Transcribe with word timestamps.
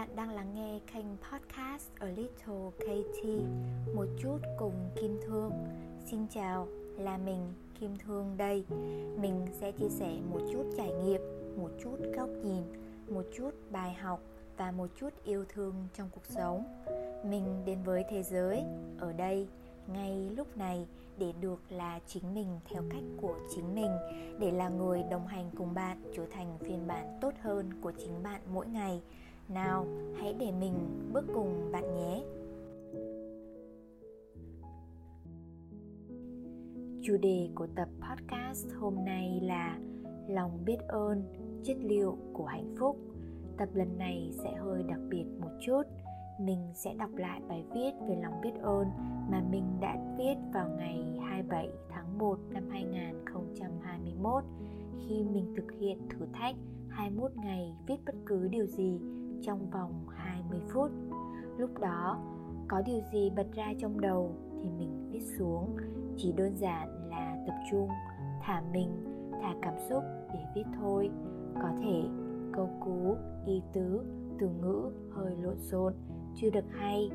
bạn 0.00 0.16
đang 0.16 0.30
lắng 0.30 0.54
nghe 0.54 0.80
kênh 0.94 1.06
podcast 1.16 1.88
A 1.98 2.06
Little 2.06 2.70
KT 2.78 3.26
Một 3.94 4.06
chút 4.22 4.38
cùng 4.58 4.90
Kim 5.00 5.18
Thương. 5.26 5.52
Xin 6.06 6.26
chào, 6.34 6.68
là 6.98 7.18
mình 7.18 7.52
Kim 7.80 7.96
Thương 7.96 8.36
đây. 8.36 8.64
Mình 9.20 9.46
sẽ 9.60 9.72
chia 9.72 9.88
sẻ 9.88 10.18
một 10.30 10.40
chút 10.52 10.64
trải 10.76 10.92
nghiệm, 10.92 11.20
một 11.56 11.70
chút 11.82 11.96
góc 12.16 12.28
nhìn, 12.44 12.62
một 13.08 13.22
chút 13.36 13.50
bài 13.70 13.94
học 13.94 14.20
và 14.56 14.70
một 14.70 14.86
chút 15.00 15.10
yêu 15.24 15.44
thương 15.48 15.74
trong 15.94 16.08
cuộc 16.14 16.26
sống. 16.26 16.64
Mình 17.24 17.62
đến 17.66 17.82
với 17.82 18.04
thế 18.10 18.22
giới, 18.22 18.62
ở 18.98 19.12
đây, 19.12 19.48
ngay 19.86 20.30
lúc 20.36 20.56
này 20.56 20.86
để 21.18 21.32
được 21.40 21.60
là 21.70 22.00
chính 22.06 22.34
mình 22.34 22.60
theo 22.64 22.82
cách 22.90 23.04
của 23.20 23.38
chính 23.54 23.74
mình 23.74 23.90
để 24.38 24.50
là 24.50 24.68
người 24.68 25.02
đồng 25.10 25.26
hành 25.26 25.50
cùng 25.56 25.74
bạn 25.74 26.02
trở 26.16 26.26
thành 26.32 26.58
phiên 26.58 26.86
bản 26.86 27.18
tốt 27.20 27.34
hơn 27.40 27.70
của 27.82 27.92
chính 27.98 28.22
bạn 28.22 28.40
mỗi 28.52 28.66
ngày 28.66 29.02
nào, 29.50 29.86
hãy 30.20 30.34
để 30.40 30.52
mình 30.60 30.74
bước 31.12 31.24
cùng 31.34 31.72
bạn 31.72 31.94
nhé. 31.94 32.24
Chủ 37.02 37.16
đề 37.16 37.48
của 37.54 37.66
tập 37.74 37.88
podcast 38.00 38.66
hôm 38.80 38.94
nay 39.04 39.40
là 39.42 39.78
lòng 40.28 40.64
biết 40.64 40.78
ơn, 40.88 41.22
chất 41.62 41.76
liệu 41.80 42.18
của 42.32 42.44
hạnh 42.44 42.74
phúc. 42.78 42.96
Tập 43.56 43.68
lần 43.74 43.98
này 43.98 44.30
sẽ 44.42 44.54
hơi 44.54 44.82
đặc 44.82 45.00
biệt 45.08 45.24
một 45.40 45.50
chút. 45.60 45.82
Mình 46.40 46.72
sẽ 46.74 46.94
đọc 46.94 47.10
lại 47.14 47.40
bài 47.48 47.64
viết 47.74 47.90
về 48.08 48.16
lòng 48.22 48.40
biết 48.42 48.52
ơn 48.62 48.86
mà 49.30 49.42
mình 49.50 49.64
đã 49.80 50.14
viết 50.18 50.34
vào 50.52 50.68
ngày 50.78 51.04
27 51.20 51.68
tháng 51.88 52.18
1 52.18 52.38
năm 52.50 52.64
2021 52.70 54.44
khi 55.08 55.24
mình 55.24 55.54
thực 55.56 55.72
hiện 55.80 55.98
thử 56.10 56.26
thách 56.32 56.56
21 56.88 57.30
ngày 57.36 57.74
viết 57.86 57.96
bất 58.06 58.14
cứ 58.26 58.48
điều 58.48 58.66
gì 58.66 59.00
trong 59.42 59.70
vòng 59.70 59.92
20 60.08 60.60
phút. 60.72 60.90
Lúc 61.58 61.78
đó, 61.80 62.18
có 62.68 62.82
điều 62.86 63.00
gì 63.12 63.30
bật 63.36 63.46
ra 63.54 63.72
trong 63.78 64.00
đầu 64.00 64.34
thì 64.62 64.70
mình 64.70 65.08
viết 65.10 65.22
xuống, 65.38 65.76
chỉ 66.16 66.32
đơn 66.32 66.56
giản 66.56 67.08
là 67.08 67.36
tập 67.46 67.54
trung, 67.70 67.88
thả 68.42 68.62
mình, 68.72 68.90
thả 69.42 69.54
cảm 69.62 69.74
xúc 69.88 70.02
để 70.34 70.40
viết 70.54 70.64
thôi. 70.80 71.10
Có 71.62 71.68
thể 71.82 72.02
câu 72.52 72.70
cú, 72.84 73.16
ý 73.46 73.62
tứ, 73.72 74.00
từ 74.38 74.48
ngữ 74.48 74.90
hơi 75.10 75.36
lộn 75.36 75.58
xộn, 75.58 75.94
chưa 76.34 76.50
được 76.50 76.64
hay, 76.70 77.10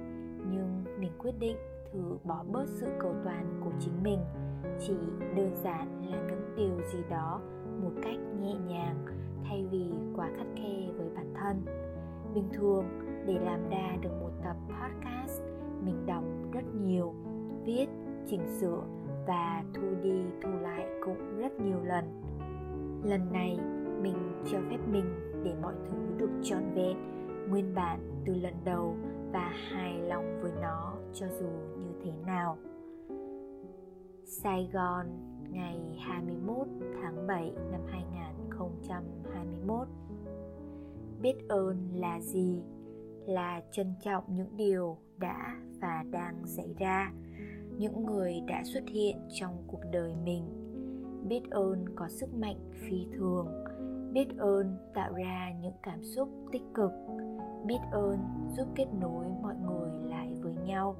nhưng 0.51 0.83
mình 0.99 1.11
quyết 1.19 1.39
định 1.39 1.57
thử 1.93 2.17
bỏ 2.23 2.43
bớt 2.51 2.65
sự 2.67 2.87
cầu 2.99 3.13
toàn 3.23 3.61
của 3.63 3.71
chính 3.79 4.03
mình 4.03 4.19
chỉ 4.79 4.93
đơn 5.35 5.51
giản 5.63 6.09
là 6.11 6.17
những 6.27 6.55
điều 6.57 6.87
gì 6.93 6.99
đó 7.09 7.41
một 7.83 7.91
cách 8.03 8.17
nhẹ 8.41 8.55
nhàng 8.67 9.05
thay 9.43 9.65
vì 9.71 9.91
quá 10.15 10.29
khắt 10.37 10.47
khe 10.55 10.91
với 10.97 11.09
bản 11.15 11.33
thân 11.35 11.74
bình 12.36 12.50
thường 12.53 12.86
để 13.28 13.39
làm 13.39 13.69
ra 13.69 13.97
được 14.02 14.09
một 14.22 14.31
tập 14.44 14.55
podcast. 14.67 15.41
Mình 15.86 16.05
đọc 16.05 16.23
rất 16.52 16.64
nhiều, 16.81 17.14
viết, 17.64 17.88
chỉnh 18.28 18.47
sửa 18.59 18.83
và 19.28 19.64
thu 19.73 19.88
đi 20.03 20.22
thu 20.44 20.50
lại 20.61 20.88
cũng 21.06 21.38
rất 21.38 21.59
nhiều 21.59 21.83
lần. 21.83 22.22
Lần 23.03 23.31
này, 23.31 23.59
mình 24.02 24.44
cho 24.52 24.58
phép 24.69 24.78
mình 24.91 25.06
để 25.44 25.53
mọi 25.61 25.73
thứ 25.86 25.97
được 26.17 26.30
trọn 26.44 26.63
vẹn, 26.75 26.97
nguyên 27.50 27.75
bản 27.75 28.00
từ 28.25 28.33
lần 28.33 28.53
đầu 28.66 28.95
và 29.31 29.52
hài 29.69 30.00
lòng 30.00 30.39
với 30.41 30.52
nó 30.61 30.94
cho 31.13 31.28
dù 31.39 31.47
như 31.78 31.94
thế 32.03 32.11
nào. 32.25 32.58
Sài 34.25 34.69
Gòn, 34.73 35.06
ngày 35.50 35.80
21 36.00 36.67
tháng 37.02 37.28
7 37.28 37.53
năm 37.72 37.81
2021 37.91 39.88
biết 41.25 41.47
ơn 41.49 41.77
là 41.93 42.19
gì 42.21 42.61
là 43.25 43.61
trân 43.71 43.93
trọng 44.03 44.23
những 44.27 44.57
điều 44.57 44.97
đã 45.17 45.55
và 45.81 46.03
đang 46.11 46.47
xảy 46.47 46.73
ra, 46.79 47.11
những 47.77 48.05
người 48.05 48.41
đã 48.47 48.63
xuất 48.63 48.83
hiện 48.88 49.17
trong 49.29 49.63
cuộc 49.67 49.79
đời 49.91 50.16
mình. 50.25 50.44
Biết 51.27 51.41
ơn 51.50 51.85
có 51.95 52.07
sức 52.07 52.35
mạnh 52.35 52.57
phi 52.72 53.07
thường, 53.13 53.47
biết 54.13 54.27
ơn 54.38 54.77
tạo 54.94 55.13
ra 55.13 55.51
những 55.61 55.73
cảm 55.83 56.03
xúc 56.03 56.29
tích 56.51 56.63
cực, 56.73 56.91
biết 57.66 57.79
ơn 57.91 58.19
giúp 58.57 58.67
kết 58.75 58.88
nối 59.00 59.25
mọi 59.41 59.55
người 59.55 60.09
lại 60.09 60.33
với 60.41 60.53
nhau, 60.66 60.95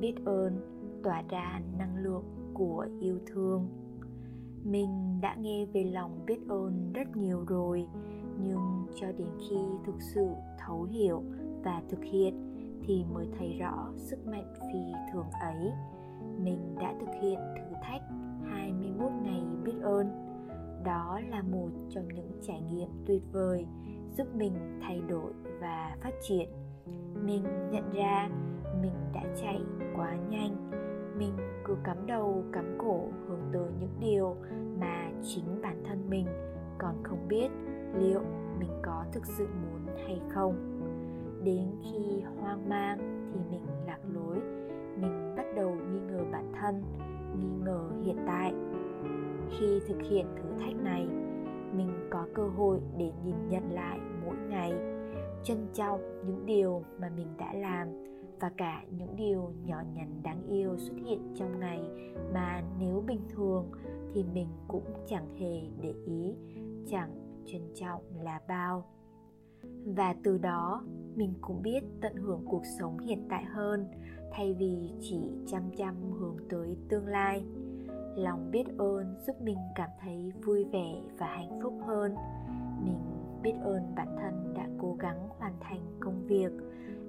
biết 0.00 0.14
ơn 0.24 0.60
tỏa 1.02 1.22
ra 1.28 1.60
năng 1.78 1.96
lượng 1.96 2.24
của 2.54 2.86
yêu 3.00 3.18
thương. 3.26 3.68
Mình 4.64 5.18
đã 5.20 5.34
nghe 5.34 5.66
về 5.66 5.84
lòng 5.84 6.26
biết 6.26 6.38
ơn 6.48 6.92
rất 6.92 7.16
nhiều 7.16 7.44
rồi 7.48 7.86
nhưng 8.44 8.86
cho 8.94 9.06
đến 9.18 9.28
khi 9.38 9.56
thực 9.86 10.02
sự 10.14 10.26
thấu 10.58 10.82
hiểu 10.82 11.22
và 11.64 11.82
thực 11.88 12.04
hiện 12.04 12.52
thì 12.86 13.04
mới 13.14 13.26
thấy 13.38 13.58
rõ 13.58 13.88
sức 13.96 14.26
mạnh 14.26 14.54
phi 14.60 14.92
thường 15.12 15.26
ấy. 15.40 15.72
Mình 16.38 16.74
đã 16.80 16.94
thực 17.00 17.10
hiện 17.22 17.38
thử 17.56 17.76
thách 17.82 18.02
21 18.50 19.12
ngày 19.22 19.42
biết 19.64 19.80
ơn. 19.82 20.06
Đó 20.84 21.20
là 21.30 21.42
một 21.42 21.68
trong 21.90 22.08
những 22.08 22.30
trải 22.42 22.60
nghiệm 22.60 22.88
tuyệt 23.06 23.22
vời 23.32 23.66
giúp 24.16 24.26
mình 24.34 24.52
thay 24.82 25.00
đổi 25.08 25.32
và 25.60 25.96
phát 26.00 26.14
triển. 26.28 26.48
Mình 27.24 27.44
nhận 27.70 27.90
ra 27.92 28.28
mình 28.82 28.94
đã 29.14 29.22
chạy 29.40 29.60
quá 29.96 30.16
nhanh. 30.30 30.70
Mình 31.18 31.32
cứ 31.64 31.76
cắm 31.84 32.06
đầu, 32.06 32.44
cắm 32.52 32.78
cổ 32.78 33.08
hướng 33.28 33.42
tới 33.52 33.70
những 33.80 33.96
điều 34.00 34.36
mà 34.80 35.10
chính 35.22 35.62
bản 35.62 35.82
thân 35.84 36.10
mình 36.10 36.26
còn 36.78 37.02
không 37.02 37.28
biết 37.28 37.48
liệu 37.98 38.20
mình 38.58 38.70
có 38.82 39.04
thực 39.12 39.26
sự 39.26 39.46
muốn 39.46 39.96
hay 40.06 40.20
không. 40.28 40.54
Đến 41.44 41.66
khi 41.82 42.22
hoang 42.40 42.68
mang 42.68 42.98
thì 43.32 43.40
mình 43.50 43.66
lạc 43.86 43.98
lối, 44.14 44.36
mình 45.00 45.34
bắt 45.36 45.46
đầu 45.56 45.70
nghi 45.70 46.00
ngờ 46.00 46.24
bản 46.32 46.52
thân, 46.60 46.82
nghi 47.38 47.48
ngờ 47.64 47.90
hiện 48.04 48.16
tại. 48.26 48.54
Khi 49.50 49.80
thực 49.88 50.02
hiện 50.10 50.26
thử 50.36 50.48
thách 50.58 50.76
này, 50.76 51.06
mình 51.76 52.08
có 52.10 52.26
cơ 52.34 52.48
hội 52.48 52.80
để 52.98 53.12
nhìn 53.24 53.48
nhận 53.48 53.72
lại 53.72 53.98
mỗi 54.24 54.36
ngày, 54.48 54.72
trân 55.42 55.66
trọng 55.74 56.00
những 56.26 56.46
điều 56.46 56.82
mà 57.00 57.10
mình 57.16 57.28
đã 57.38 57.54
làm 57.54 57.88
và 58.40 58.50
cả 58.56 58.82
những 58.90 59.16
điều 59.16 59.52
nhỏ 59.66 59.82
nhặt 59.94 60.06
đáng 60.22 60.46
yêu 60.48 60.78
xuất 60.78 60.96
hiện 61.04 61.34
trong 61.34 61.60
ngày 61.60 61.80
mà 62.34 62.62
nếu 62.78 63.04
bình 63.06 63.20
thường 63.34 63.70
thì 64.14 64.24
mình 64.34 64.48
cũng 64.68 64.84
chẳng 65.06 65.34
hề 65.38 65.60
để 65.82 65.94
ý, 66.06 66.34
chẳng 66.86 67.10
trân 67.46 67.62
trọng 67.74 68.02
là 68.20 68.40
bao. 68.48 68.84
Và 69.86 70.14
từ 70.24 70.38
đó, 70.38 70.84
mình 71.14 71.34
cũng 71.40 71.62
biết 71.62 71.80
tận 72.00 72.16
hưởng 72.16 72.44
cuộc 72.46 72.62
sống 72.78 72.98
hiện 72.98 73.26
tại 73.30 73.44
hơn, 73.44 73.86
thay 74.32 74.54
vì 74.54 74.90
chỉ 75.00 75.30
chăm 75.46 75.62
chăm 75.76 76.12
hướng 76.12 76.36
tới 76.48 76.76
tương 76.88 77.06
lai. 77.06 77.44
Lòng 78.16 78.50
biết 78.50 78.64
ơn 78.78 79.14
giúp 79.26 79.36
mình 79.40 79.58
cảm 79.74 79.90
thấy 80.00 80.32
vui 80.44 80.64
vẻ 80.64 81.02
và 81.18 81.26
hạnh 81.26 81.60
phúc 81.62 81.74
hơn. 81.86 82.14
Mình 82.84 82.98
biết 83.42 83.54
ơn 83.64 83.94
bản 83.94 84.16
thân 84.20 84.54
đã 84.54 84.68
cố 84.80 84.96
gắng 84.98 85.28
hoàn 85.38 85.52
thành 85.60 85.80
công 86.00 86.26
việc, 86.26 86.52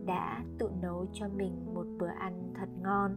đã 0.06 0.44
tự 0.60 0.70
nấu 0.82 1.06
cho 1.14 1.28
mình 1.36 1.74
một 1.74 1.86
bữa 2.00 2.12
ăn 2.20 2.54
thật 2.56 2.70
ngon. 2.82 3.16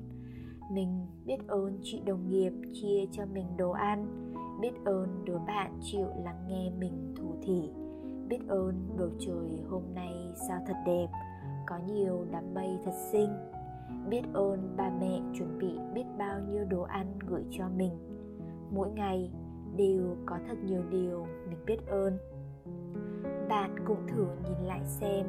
Mình 0.73 1.07
biết 1.25 1.39
ơn 1.49 1.79
chị 1.83 2.03
đồng 2.07 2.29
nghiệp 2.29 2.53
chia 2.73 3.05
cho 3.13 3.27
mình 3.27 3.47
đồ 3.57 3.71
ăn 3.71 4.26
biết 4.61 4.73
ơn 4.85 5.25
đứa 5.25 5.39
bạn 5.47 5.79
chịu 5.83 6.07
lắng 6.25 6.45
nghe 6.49 6.71
mình 6.79 7.15
thủ 7.17 7.35
thỉ. 7.43 7.71
Biết 8.29 8.41
ơn 8.49 8.75
bầu 8.99 9.09
trời 9.19 9.61
hôm 9.71 9.83
nay 9.95 10.33
sao 10.49 10.61
thật 10.67 10.77
đẹp, 10.87 11.07
có 11.67 11.79
nhiều 11.87 12.27
đám 12.31 12.55
mây 12.55 12.79
thật 12.85 12.95
xinh. 13.13 13.31
Biết 14.09 14.23
ơn 14.33 14.75
ba 14.77 14.91
mẹ 15.01 15.21
chuẩn 15.39 15.59
bị 15.59 15.79
biết 15.95 16.05
bao 16.19 16.41
nhiêu 16.41 16.65
đồ 16.65 16.83
ăn 16.83 17.19
gửi 17.27 17.45
cho 17.51 17.69
mình. 17.77 17.93
Mỗi 18.71 18.91
ngày 18.91 19.31
đều 19.77 20.17
có 20.27 20.39
thật 20.49 20.57
nhiều 20.65 20.83
điều 20.91 21.27
mình 21.49 21.59
biết 21.67 21.87
ơn. 21.87 22.19
Bạn 23.49 23.77
cũng 23.87 24.07
thử 24.09 24.27
nhìn 24.45 24.67
lại 24.67 24.81
xem, 24.85 25.27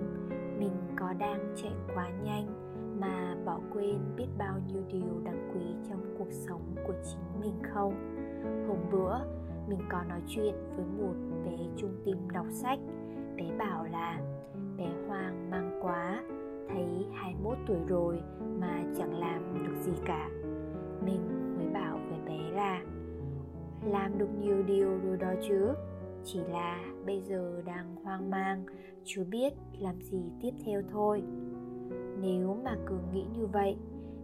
mình 0.60 0.72
có 0.96 1.14
đang 1.14 1.56
chạy 1.56 1.74
quá 1.96 2.10
nhanh 2.24 2.68
mà 3.00 3.36
bỏ 3.46 3.60
quên 3.74 4.00
biết 4.18 4.28
bao 4.38 4.60
nhiêu 4.68 4.82
điều 4.92 5.20
đáng 5.24 5.52
quý 5.54 5.62
trong 5.90 6.16
cuộc 6.18 6.32
sống 6.32 6.62
của 6.88 6.94
chính 7.04 7.42
mình 7.42 7.56
không? 7.74 7.94
Hôm 8.68 8.78
bữa, 8.92 9.20
mình 9.68 9.80
có 9.90 10.04
nói 10.10 10.22
chuyện 10.28 10.56
với 10.76 10.86
một 10.86 11.14
bé 11.46 11.58
trung 11.78 12.02
tim 12.06 12.18
đọc 12.34 12.46
sách. 12.50 12.80
Bé 13.36 13.46
bảo 13.58 13.86
là, 13.86 14.20
bé 14.78 14.88
hoang 15.08 15.50
mang 15.50 15.80
quá, 15.82 16.24
Thấy 16.70 17.06
21 17.14 17.58
tuổi 17.68 17.78
rồi 17.88 18.22
mà 18.60 18.84
chẳng 18.98 19.20
làm 19.20 19.64
được 19.64 19.76
gì 19.82 19.92
cả. 20.06 20.30
Mình 21.06 21.56
mới 21.58 21.68
bảo 21.74 22.00
với 22.10 22.20
bé 22.26 22.52
là, 22.52 22.82
Làm 23.86 24.18
được 24.18 24.30
nhiều 24.40 24.64
điều 24.64 24.98
rồi 25.04 25.18
đó 25.18 25.34
chứ, 25.48 25.74
Chỉ 26.24 26.40
là 26.52 26.86
bây 27.06 27.22
giờ 27.22 27.62
đang 27.66 27.96
hoang 28.04 28.30
mang, 28.30 28.66
Chưa 29.04 29.24
biết 29.24 29.54
làm 29.80 30.02
gì 30.02 30.24
tiếp 30.42 30.52
theo 30.66 30.82
thôi. 30.92 31.24
Nếu 32.22 32.58
mà 32.64 32.78
cứ 32.86 32.96
nghĩ 33.14 33.26
như 33.38 33.46
vậy, 33.46 33.78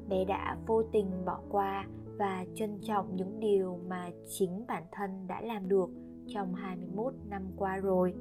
Bé 0.09 0.25
đã 0.25 0.57
vô 0.67 0.83
tình 0.91 1.25
bỏ 1.25 1.39
qua 1.49 1.85
và 2.17 2.45
trân 2.55 2.79
trọng 2.81 3.15
những 3.15 3.39
điều 3.39 3.79
mà 3.87 4.09
chính 4.27 4.65
bản 4.67 4.83
thân 4.91 5.27
đã 5.27 5.41
làm 5.41 5.69
được 5.69 5.89
trong 6.27 6.53
21 6.53 7.13
năm 7.29 7.41
qua 7.57 7.77
rồi. 7.77 8.13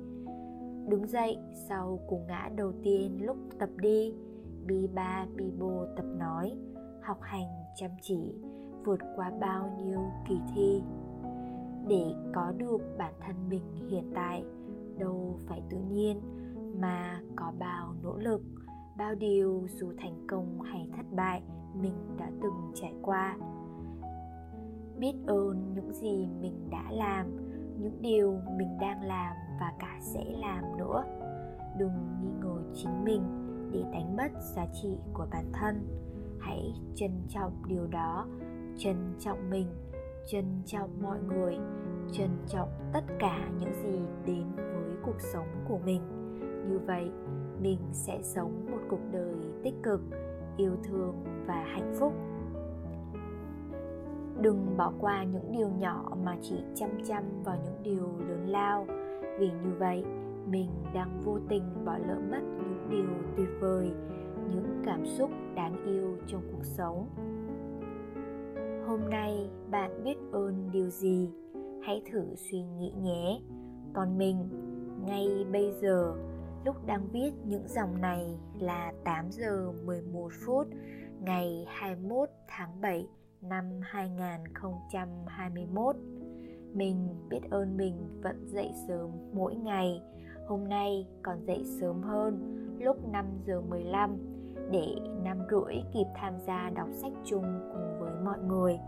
đứng 0.88 1.06
dậy 1.06 1.36
sau 1.68 1.98
cú 2.08 2.18
ngã 2.28 2.50
đầu 2.56 2.72
tiên 2.82 3.26
lúc 3.26 3.36
tập 3.58 3.70
đi, 3.76 4.14
bi 4.66 4.88
ba 4.94 5.26
bi 5.36 5.50
bô 5.58 5.86
tập 5.96 6.06
nói, 6.18 6.52
học 7.02 7.18
hành 7.20 7.46
chăm 7.76 7.90
chỉ, 8.02 8.34
vượt 8.84 9.00
qua 9.16 9.32
bao 9.40 9.78
nhiêu 9.82 10.00
kỳ 10.28 10.34
thi 10.54 10.82
để 11.88 12.14
có 12.34 12.52
được 12.58 12.78
bản 12.98 13.14
thân 13.20 13.36
mình 13.48 13.62
hiện 13.90 14.10
tại, 14.14 14.44
đâu 14.98 15.38
phải 15.46 15.62
tự 15.70 15.76
nhiên 15.90 16.20
mà 16.80 17.20
có 17.36 17.52
bao 17.58 17.94
nỗ 18.02 18.16
lực, 18.16 18.42
bao 18.98 19.14
điều 19.14 19.66
dù 19.68 19.92
thành 19.98 20.26
công 20.28 20.60
hay 20.60 20.88
thất 20.96 21.06
bại 21.12 21.42
mình 21.74 22.16
đã 22.18 22.30
từng 22.42 22.72
trải 22.74 22.94
qua 23.02 23.36
biết 25.02 25.14
ơn 25.26 25.74
những 25.74 25.92
gì 25.92 26.28
mình 26.40 26.70
đã 26.70 26.84
làm, 26.90 27.26
những 27.78 28.02
điều 28.02 28.38
mình 28.56 28.78
đang 28.80 29.02
làm 29.02 29.36
và 29.60 29.72
cả 29.78 29.98
sẽ 30.00 30.24
làm 30.24 30.76
nữa. 30.78 31.04
Đừng 31.78 31.92
nghi 32.20 32.30
ngờ 32.40 32.62
chính 32.74 33.04
mình 33.04 33.22
để 33.72 33.82
đánh 33.92 34.16
mất 34.16 34.28
giá 34.54 34.66
trị 34.82 34.98
của 35.12 35.26
bản 35.30 35.44
thân. 35.52 35.86
Hãy 36.40 36.74
trân 36.94 37.10
trọng 37.28 37.52
điều 37.68 37.86
đó, 37.86 38.26
trân 38.78 38.96
trọng 39.18 39.50
mình, 39.50 39.66
trân 40.26 40.44
trọng 40.66 40.90
mọi 41.02 41.18
người, 41.28 41.58
trân 42.12 42.30
trọng 42.46 42.68
tất 42.92 43.04
cả 43.18 43.48
những 43.60 43.74
gì 43.82 43.98
đến 44.26 44.44
với 44.56 44.96
cuộc 45.02 45.20
sống 45.32 45.48
của 45.68 45.78
mình. 45.84 46.02
Như 46.68 46.78
vậy, 46.86 47.10
mình 47.60 47.78
sẽ 47.92 48.18
sống 48.22 48.66
một 48.70 48.80
cuộc 48.90 49.00
đời 49.12 49.34
tích 49.64 49.74
cực, 49.82 50.00
yêu 50.56 50.76
thương 50.84 51.24
và 51.46 51.64
hạnh 51.74 51.94
phúc 51.98 52.12
đừng 54.42 54.76
bỏ 54.76 54.92
qua 55.00 55.24
những 55.24 55.52
điều 55.52 55.68
nhỏ 55.68 56.16
mà 56.24 56.36
chỉ 56.42 56.54
chăm 56.74 56.90
chăm 57.04 57.22
vào 57.44 57.56
những 57.64 57.82
điều 57.82 58.18
lớn 58.28 58.48
lao. 58.48 58.86
Vì 59.38 59.50
như 59.50 59.72
vậy, 59.78 60.04
mình 60.46 60.70
đang 60.94 61.20
vô 61.24 61.38
tình 61.48 61.62
bỏ 61.84 61.98
lỡ 61.98 62.16
mất 62.30 62.40
những 62.42 62.88
điều 62.90 63.34
tuyệt 63.36 63.48
vời, 63.60 63.90
những 64.50 64.82
cảm 64.84 65.06
xúc 65.06 65.30
đáng 65.54 65.84
yêu 65.86 66.16
trong 66.26 66.42
cuộc 66.52 66.64
sống. 66.64 67.08
Hôm 68.86 69.00
nay 69.10 69.50
bạn 69.70 70.04
biết 70.04 70.16
ơn 70.32 70.70
điều 70.72 70.90
gì? 70.90 71.30
Hãy 71.82 72.02
thử 72.12 72.34
suy 72.34 72.62
nghĩ 72.62 72.92
nhé. 73.02 73.40
Còn 73.94 74.18
mình, 74.18 74.48
ngay 75.06 75.46
bây 75.52 75.72
giờ, 75.72 76.14
lúc 76.64 76.86
đang 76.86 77.08
viết 77.12 77.30
những 77.44 77.68
dòng 77.68 78.00
này 78.00 78.38
là 78.60 78.92
8 79.04 79.30
giờ 79.30 79.72
11 79.84 80.28
phút 80.46 80.66
ngày 81.20 81.66
21 81.68 82.28
tháng 82.48 82.80
7 82.80 83.06
năm 83.42 83.64
2021. 83.82 85.96
Mình 86.72 87.08
biết 87.28 87.40
ơn 87.50 87.76
mình 87.76 88.20
vẫn 88.22 88.46
dậy 88.46 88.72
sớm 88.88 89.10
mỗi 89.32 89.54
ngày. 89.54 90.02
Hôm 90.46 90.68
nay 90.68 91.08
còn 91.22 91.46
dậy 91.46 91.64
sớm 91.80 92.02
hơn, 92.02 92.58
lúc 92.80 93.08
5 93.12 93.26
giờ 93.46 93.60
15 93.60 94.16
để 94.70 94.96
năm 95.24 95.38
rưỡi 95.50 95.74
kịp 95.94 96.06
tham 96.14 96.34
gia 96.46 96.70
đọc 96.70 96.88
sách 96.92 97.12
chung 97.24 97.44
cùng 97.72 98.00
với 98.00 98.12
mọi 98.24 98.38
người. 98.38 98.78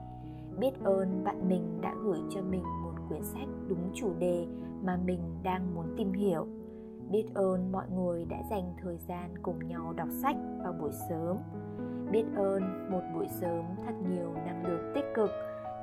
Biết 0.59 0.73
ơn 0.85 1.25
bạn 1.25 1.49
mình 1.49 1.81
đã 1.81 1.95
gửi 2.05 2.21
cho 2.31 2.43
mình 2.43 2.63
một 2.83 2.95
quyển 3.09 3.25
sách 3.25 3.49
đúng 3.69 3.91
chủ 3.95 4.15
đề 4.19 4.47
mà 4.83 4.99
mình 5.05 5.21
đang 5.43 5.75
muốn 5.75 5.95
tìm 5.97 6.13
hiểu. 6.13 6.47
Biết 7.11 7.25
ơn 7.35 7.73
mọi 7.73 7.87
người 7.91 8.25
đã 8.25 8.43
dành 8.51 8.75
thời 8.83 8.99
gian 8.99 9.35
cùng 9.43 9.69
nhau 9.69 9.93
đọc 9.97 10.09
sách 10.23 10.37
vào 10.63 10.73
buổi 10.81 10.93
sớm 11.09 11.37
biết 12.15 12.25
ơn, 12.37 12.91
một 12.91 13.01
buổi 13.15 13.27
sớm 13.29 13.65
thật 13.87 13.93
nhiều 14.09 14.35
năng 14.47 14.67
lượng 14.67 14.93
tích 14.95 15.05
cực. 15.15 15.31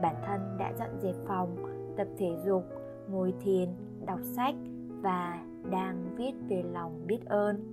Bản 0.01 0.15
thân 0.25 0.57
đã 0.57 0.73
dọn 0.79 0.89
dẹp 1.01 1.15
phòng, 1.27 1.55
tập 1.97 2.07
thể 2.17 2.37
dục, 2.45 2.63
ngồi 3.09 3.33
thiền, 3.41 3.69
đọc 4.05 4.19
sách 4.23 4.55
và 5.01 5.45
đang 5.71 6.15
viết 6.15 6.31
về 6.47 6.63
lòng 6.63 7.07
biết 7.07 7.25
ơn. 7.25 7.63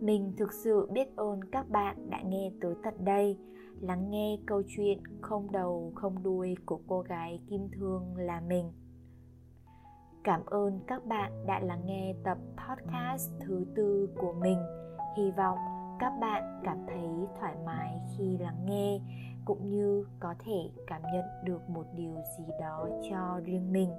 Mình 0.00 0.32
thực 0.36 0.52
sự 0.52 0.88
biết 0.92 1.16
ơn 1.16 1.40
các 1.52 1.68
bạn 1.68 2.10
đã 2.10 2.20
nghe 2.22 2.52
tới 2.60 2.74
tận 2.84 2.94
đây, 3.04 3.38
lắng 3.80 4.10
nghe 4.10 4.38
câu 4.46 4.62
chuyện 4.68 4.98
không 5.20 5.52
đầu, 5.52 5.92
không 5.94 6.22
đuôi 6.22 6.54
của 6.66 6.80
cô 6.88 7.00
gái 7.00 7.40
kim 7.50 7.68
thương 7.72 8.16
là 8.16 8.40
mình. 8.40 8.72
Cảm 10.24 10.40
ơn 10.46 10.80
các 10.86 11.06
bạn 11.06 11.32
đã 11.46 11.60
lắng 11.60 11.82
nghe 11.84 12.14
tập 12.24 12.38
podcast 12.56 13.30
thứ 13.40 13.66
tư 13.76 14.08
của 14.16 14.32
mình. 14.32 14.58
Hy 15.16 15.30
vọng 15.36 15.77
các 15.98 16.12
bạn 16.20 16.60
cảm 16.64 16.78
thấy 16.86 17.08
thoải 17.40 17.54
mái 17.66 18.00
khi 18.16 18.38
lắng 18.38 18.66
nghe, 18.66 19.00
cũng 19.44 19.70
như 19.70 20.06
có 20.20 20.34
thể 20.38 20.70
cảm 20.86 21.02
nhận 21.02 21.24
được 21.44 21.68
một 21.68 21.86
điều 21.96 22.14
gì 22.38 22.44
đó 22.60 22.88
cho 23.10 23.40
riêng 23.44 23.72
mình. 23.72 23.90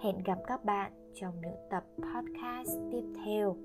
Hẹn 0.00 0.22
gặp 0.24 0.38
các 0.46 0.64
bạn 0.64 0.92
trong 1.14 1.40
những 1.40 1.56
tập 1.70 1.84
podcast 1.96 2.78
tiếp 2.92 3.04
theo. 3.24 3.56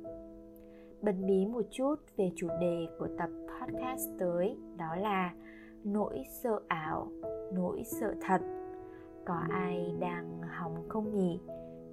Bật 1.02 1.16
mí 1.16 1.46
một 1.46 1.66
chút 1.72 1.96
về 2.18 2.32
chủ 2.36 2.48
đề 2.62 2.88
của 3.00 3.08
tập 3.18 3.30
podcast 3.48 4.10
tới, 4.20 4.58
đó 4.78 4.96
là 4.96 5.34
nỗi 5.84 6.24
sợ 6.44 6.60
ảo, 6.68 7.08
nỗi 7.54 7.84
sợ 7.86 8.14
thật. 8.22 8.42
Có 9.26 9.42
ai 9.50 9.96
đang 10.00 10.42
hóng 10.42 10.90
không 10.90 11.16
nhỉ? 11.16 11.40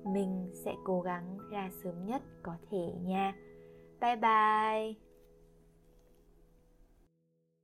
Mình 0.05 0.50
sẽ 0.64 0.75
cố 0.84 1.00
gắng 1.00 1.38
ra 1.50 1.70
sớm 1.84 2.06
nhất 2.06 2.23
có 2.43 2.52
thể 2.70 2.93
nha. 3.05 3.34
Bye 4.00 4.17
bye! 4.17 5.05